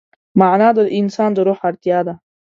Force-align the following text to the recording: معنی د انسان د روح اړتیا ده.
معنی 0.39 0.69
د 0.77 0.79
انسان 0.99 1.29
د 1.33 1.37
روح 1.47 1.59
اړتیا 1.69 1.99
ده. 2.07 2.13